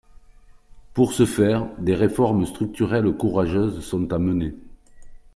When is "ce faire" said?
1.13-1.67